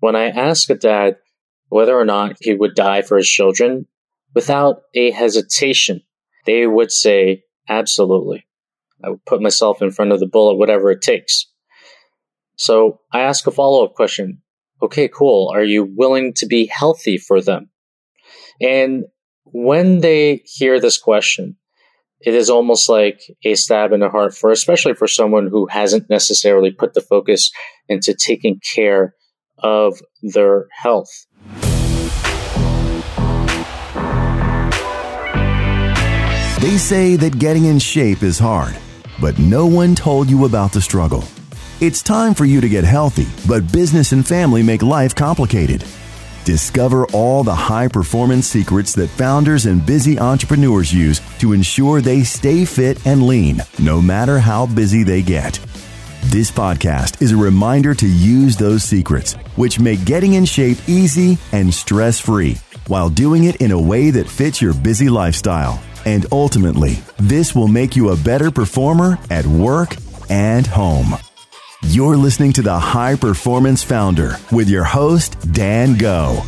[0.00, 1.16] when I ask a dad
[1.68, 3.86] whether or not he would die for his children,
[4.34, 6.02] without a hesitation,
[6.46, 8.46] they would say, absolutely.
[9.04, 11.46] I would put myself in front of the bullet, whatever it takes.
[12.56, 14.42] So I ask a follow up question.
[14.82, 15.50] Okay, cool.
[15.54, 17.70] Are you willing to be healthy for them?
[18.60, 19.04] And
[19.44, 21.56] when they hear this question,
[22.20, 26.10] it is almost like a stab in the heart for, especially for someone who hasn't
[26.10, 27.50] necessarily put the focus
[27.88, 29.14] into taking care
[29.62, 31.26] of their health.
[36.60, 38.76] They say that getting in shape is hard,
[39.18, 41.24] but no one told you about the struggle.
[41.80, 45.82] It's time for you to get healthy, but business and family make life complicated.
[46.44, 52.24] Discover all the high performance secrets that founders and busy entrepreneurs use to ensure they
[52.24, 55.58] stay fit and lean, no matter how busy they get.
[56.30, 61.38] This podcast is a reminder to use those secrets, which make getting in shape easy
[61.50, 65.82] and stress free, while doing it in a way that fits your busy lifestyle.
[66.04, 69.96] And ultimately, this will make you a better performer at work
[70.28, 71.16] and home.
[71.88, 76.44] You're listening to the High Performance Founder with your host, Dan Go.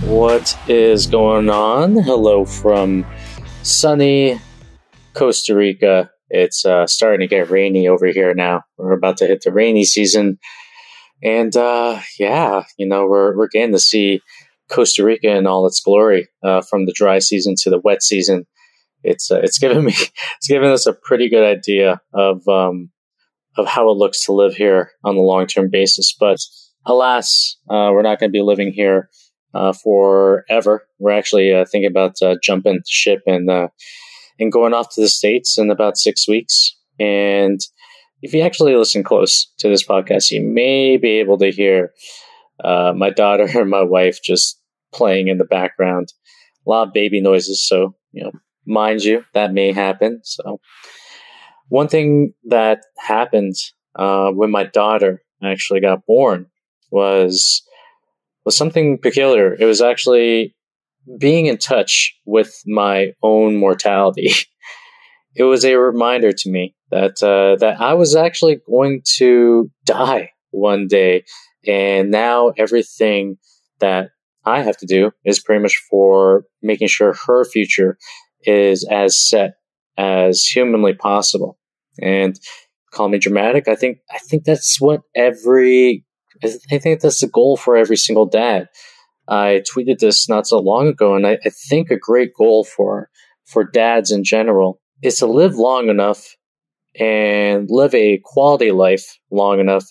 [0.00, 1.94] What is going on?
[1.94, 3.06] Hello from
[3.62, 4.40] sunny
[5.14, 6.10] Costa Rica.
[6.28, 8.62] It's uh, starting to get rainy over here now.
[8.76, 10.38] We're about to hit the rainy season.
[11.22, 14.20] And uh, yeah, you know, we're, we're getting to see
[14.70, 18.46] Costa Rica in all its glory uh, from the dry season to the wet season.
[19.04, 22.90] It's uh, it's given me it's given us a pretty good idea of um,
[23.56, 26.14] of how it looks to live here on the long term basis.
[26.18, 26.38] But
[26.86, 29.10] alas, uh, we're not going to be living here
[29.54, 30.86] uh, forever.
[30.98, 33.68] We're actually uh, thinking about uh, jumping ship and uh,
[34.38, 36.76] and going off to the states in about six weeks.
[36.98, 37.60] And
[38.22, 41.92] if you actually listen close to this podcast, you may be able to hear
[42.62, 44.60] uh, my daughter and my wife just
[44.92, 46.12] playing in the background.
[46.66, 48.32] A lot of baby noises, so you know,
[48.66, 50.20] mind you, that may happen.
[50.22, 50.60] So,
[51.68, 53.54] one thing that happened
[53.96, 56.46] uh, when my daughter actually got born
[56.90, 57.61] was
[58.44, 59.54] was something peculiar.
[59.54, 60.54] It was actually
[61.18, 64.30] being in touch with my own mortality.
[65.34, 70.30] it was a reminder to me that uh, that I was actually going to die
[70.50, 71.24] one day,
[71.66, 73.38] and now everything
[73.80, 74.10] that
[74.44, 77.96] I have to do is pretty much for making sure her future
[78.44, 79.54] is as set
[79.96, 81.58] as humanly possible.
[82.00, 82.38] And
[82.92, 83.68] call me dramatic.
[83.68, 86.04] I think I think that's what every
[86.42, 88.68] I think that's the goal for every single dad.
[89.28, 93.08] I tweeted this not so long ago, and I, I think a great goal for
[93.44, 96.36] for dads in general is to live long enough
[96.98, 99.84] and live a quality life long enough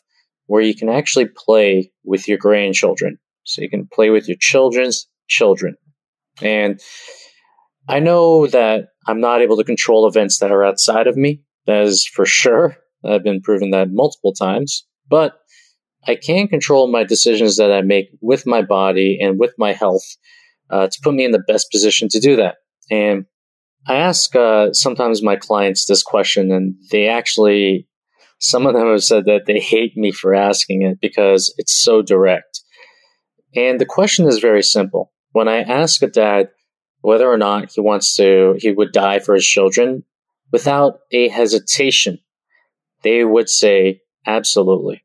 [0.46, 3.18] where you can actually play with your grandchildren.
[3.44, 5.76] So you can play with your children's children.
[6.42, 6.80] And
[7.88, 11.42] I know that I'm not able to control events that are outside of me.
[11.66, 12.78] That is for sure.
[13.04, 14.86] I've been proven that multiple times.
[15.10, 15.34] But
[16.08, 20.04] I can control my decisions that I make with my body and with my health
[20.70, 22.56] uh, to put me in the best position to do that.
[22.90, 23.26] And
[23.88, 27.88] I ask uh, sometimes my clients this question, and they actually,
[28.40, 32.02] some of them have said that they hate me for asking it because it's so
[32.02, 32.62] direct.
[33.56, 35.12] And the question is very simple.
[35.32, 36.50] When I ask a dad
[37.02, 40.04] whether or not he wants to, he would die for his children,
[40.52, 42.20] without a hesitation,
[43.04, 45.04] they would say, absolutely.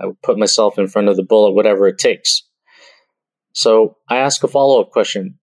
[0.00, 2.42] I would put myself in front of the bullet, whatever it takes.
[3.52, 5.38] So I ask a follow up question.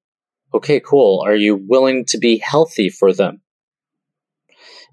[0.53, 1.23] Okay, cool.
[1.25, 3.41] Are you willing to be healthy for them?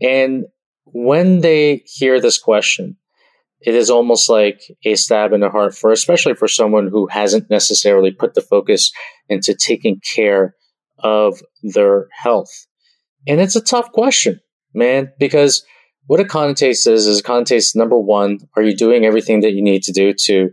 [0.02, 0.46] And
[0.84, 2.96] when they hear this question,
[3.60, 7.48] it is almost like a stab in the heart for, especially for someone who hasn't
[7.48, 8.92] necessarily put the focus
[9.28, 10.54] into taking care
[10.98, 12.66] of their health.
[13.26, 14.40] And it's a tough question,
[14.74, 15.64] man, because
[16.06, 19.62] what a contest is, is a contest number one, are you doing everything that you
[19.62, 20.50] need to do to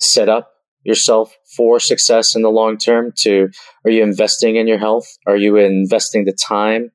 [0.00, 0.50] set up
[0.82, 3.12] yourself for success in the long term?
[3.18, 3.48] To
[3.84, 5.06] are you investing in your health?
[5.26, 6.90] Are you investing the time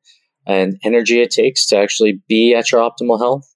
[0.45, 3.47] and energy it takes to actually be at your optimal health?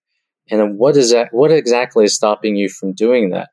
[0.50, 1.30] And what is that?
[1.32, 3.50] What exactly is stopping you from doing that?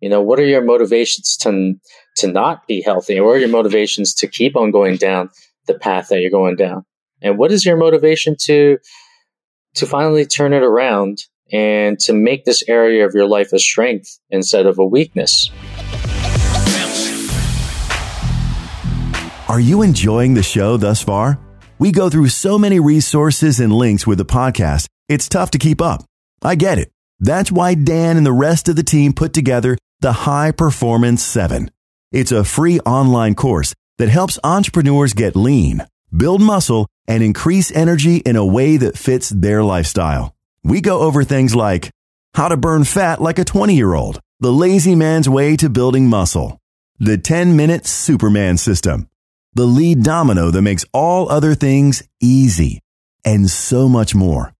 [0.00, 1.74] You know, what are your motivations to
[2.16, 3.20] to not be healthy?
[3.20, 5.30] What are your motivations to keep on going down
[5.66, 6.84] the path that you're going down?
[7.22, 8.78] And what is your motivation to
[9.74, 11.18] to finally turn it around
[11.52, 15.50] and to make this area of your life a strength instead of a weakness.
[19.48, 21.40] Are you enjoying the show thus far?
[21.78, 25.80] We go through so many resources and links with the podcast It's tough to keep
[25.80, 26.04] up.
[26.42, 26.92] I get it.
[27.18, 31.70] That's why Dan and the rest of the team put together the High Performance 7.
[32.12, 35.84] It's a free online course that helps entrepreneurs get lean,
[36.16, 40.34] build muscle, and increase energy in a way that fits their lifestyle.
[40.62, 41.90] We go over things like
[42.34, 46.06] how to burn fat like a 20 year old, the lazy man's way to building
[46.06, 46.58] muscle,
[46.98, 49.08] the 10 minute Superman system,
[49.54, 52.80] the lead domino that makes all other things easy,
[53.24, 54.52] and so much more.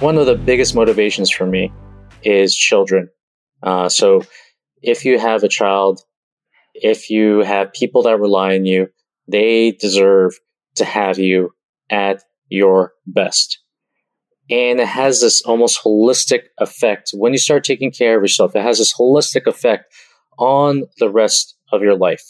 [0.00, 1.72] One of the biggest motivations for me
[2.22, 3.08] is children.
[3.64, 4.22] Uh, so
[4.80, 6.00] if you have a child,
[6.72, 8.90] if you have people that rely on you,
[9.26, 10.38] they deserve
[10.76, 11.50] to have you
[11.90, 13.58] at your best.
[14.48, 17.10] And it has this almost holistic effect.
[17.12, 19.92] When you start taking care of yourself, it has this holistic effect
[20.38, 22.24] on the rest of your life.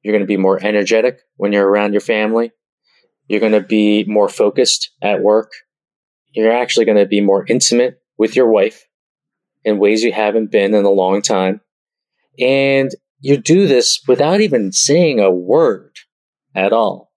[0.00, 2.50] You're going to be more energetic when you're around your family.
[3.28, 5.50] You're going to be more focused at work.
[6.38, 8.86] You're actually going to be more intimate with your wife
[9.64, 11.60] in ways you haven't been in a long time.
[12.38, 15.96] And you do this without even saying a word
[16.54, 17.10] at all.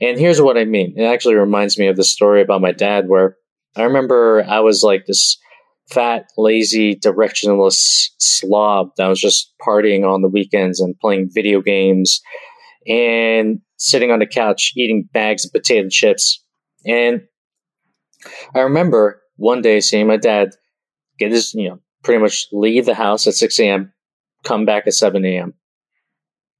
[0.00, 0.94] And here's what I mean.
[0.96, 3.36] It actually reminds me of the story about my dad where
[3.76, 5.38] I remember I was like this
[5.88, 12.20] fat, lazy, directionless slob that was just partying on the weekends and playing video games
[12.88, 16.42] and sitting on the couch eating bags of potato chips.
[16.84, 17.22] And
[18.54, 20.50] I remember one day seeing my dad
[21.18, 23.92] get his, you know, pretty much leave the house at 6 a.m.,
[24.44, 25.54] come back at 7 a.m.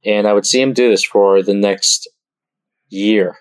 [0.05, 2.09] And I would see him do this for the next
[2.89, 3.37] year.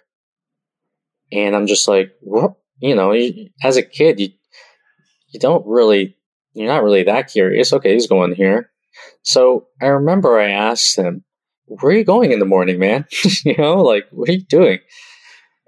[1.31, 2.53] And I'm just like, what?
[2.79, 3.13] You know,
[3.63, 4.29] as a kid, you,
[5.29, 6.17] you don't really,
[6.53, 7.71] you're not really that curious.
[7.71, 8.71] Okay, he's going here.
[9.23, 11.23] So I remember I asked him,
[11.65, 13.05] where are you going in the morning, man?
[13.45, 14.79] you know, like, what are you doing?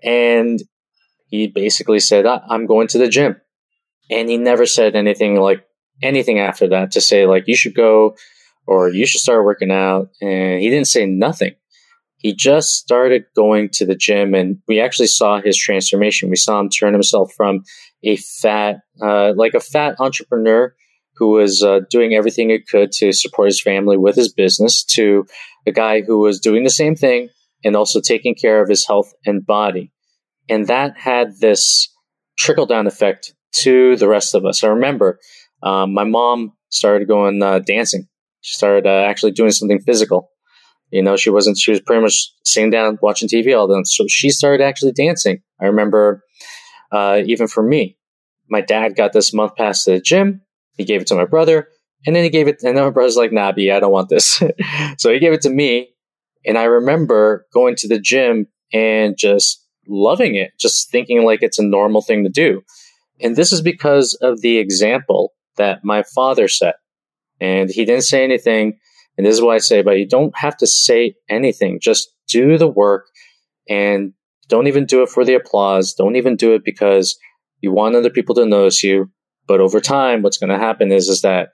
[0.04, 0.62] And
[1.34, 3.38] he basically said, I'm going to the gym.
[4.12, 5.66] And he never said anything like
[6.04, 8.16] anything after that to say, like, you should go
[8.68, 10.10] or you should start working out.
[10.22, 11.56] And he didn't say nothing.
[12.18, 16.30] He just started going to the gym and we actually saw his transformation.
[16.30, 17.64] We saw him turn himself from
[18.04, 20.76] a fat, uh, like a fat entrepreneur
[21.16, 25.26] who was uh, doing everything he could to support his family with his business to
[25.66, 27.30] a guy who was doing the same thing
[27.64, 29.93] and also taking care of his health and body.
[30.50, 31.90] And that had this
[32.38, 34.64] trickle down effect to the rest of us.
[34.64, 35.20] I remember
[35.62, 38.08] um, my mom started going uh, dancing.
[38.42, 40.30] She started uh, actually doing something physical.
[40.92, 43.86] You know, she wasn't, she was pretty much sitting down watching TV all the time.
[43.86, 45.42] So she started actually dancing.
[45.62, 46.24] I remember,
[46.92, 47.98] uh, even for me,
[48.50, 50.42] my dad got this month pass to the gym.
[50.78, 51.68] He gave it to my brother.
[52.06, 54.10] And then he gave it, and then my brother's like, nah, B, I don't want
[54.10, 54.44] this.
[54.98, 55.90] so he gave it to me.
[56.46, 61.60] And I remember going to the gym and just loving it, just thinking like it's
[61.60, 62.62] a normal thing to do.
[63.22, 66.76] And this is because of the example that my father set.
[67.40, 68.80] And he didn't say anything.
[69.18, 71.80] And this is why I say, but you don't have to say anything.
[71.82, 73.08] Just do the work
[73.70, 74.14] and
[74.48, 75.94] don't even do it for the applause.
[75.94, 77.18] Don't even do it because
[77.62, 79.12] you want other people to notice you.
[79.48, 81.50] But over time, what's going to happen is, is that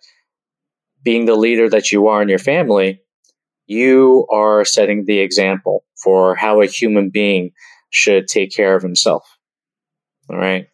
[1.04, 3.02] being the leader that you are in your family,
[3.66, 7.52] you are setting the example for how a human being
[7.90, 9.38] should take care of himself.
[10.30, 10.68] All right.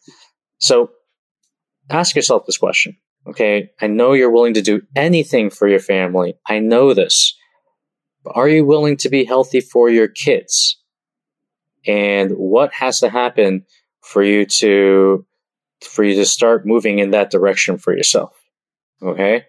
[0.58, 0.90] So
[1.90, 2.96] ask yourself this question.
[3.26, 3.70] Okay.
[3.80, 6.34] I know you're willing to do anything for your family.
[6.46, 7.36] I know this.
[8.22, 10.80] But are you willing to be healthy for your kids?
[11.86, 13.64] And what has to happen
[14.00, 15.24] for you to,
[15.80, 18.32] for you to start moving in that direction for yourself?
[19.02, 19.44] Okay.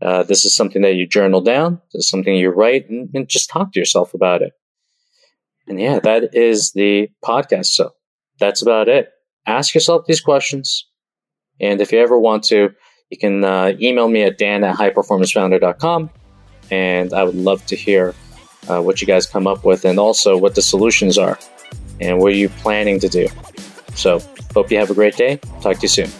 [0.00, 1.80] Uh, this is something that you journal down.
[1.92, 4.52] This is something you write and, and just talk to yourself about it.
[5.66, 7.66] And yeah, that is the podcast.
[7.66, 7.92] So
[8.38, 9.10] that's about it
[9.46, 10.86] ask yourself these questions.
[11.60, 12.70] And if you ever want to,
[13.10, 16.10] you can uh, email me at dan at highperformancefounder.com.
[16.70, 18.14] And I would love to hear
[18.68, 21.38] uh, what you guys come up with and also what the solutions are
[22.00, 23.28] and what are you planning to do.
[23.94, 24.20] So,
[24.54, 25.36] hope you have a great day.
[25.60, 26.10] Talk to you soon.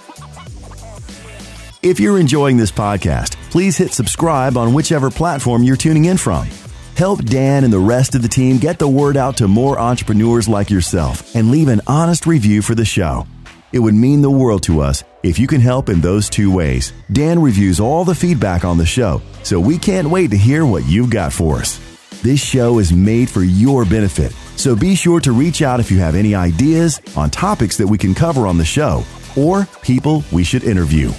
[1.83, 6.49] If you're enjoying this podcast, please hit subscribe on whichever platform you're tuning in from.
[6.97, 10.49] Help Dan and the rest of the team get the word out to more entrepreneurs
[10.49, 13.27] like yourself and leave an honest review for the show.
[13.73, 16.93] It would mean the world to us if you can help in those two ways.
[17.11, 20.87] Dan reviews all the feedback on the show, so we can't wait to hear what
[20.87, 21.81] you've got for us.
[22.23, 25.99] This show is made for your benefit, so be sure to reach out if you
[25.99, 29.03] have any ideas on topics that we can cover on the show
[29.37, 31.11] or people we should interview.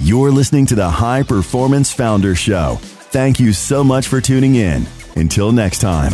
[0.00, 2.78] You're listening to the High Performance Founder Show.
[2.80, 4.86] Thank you so much for tuning in.
[5.18, 6.12] Until next time.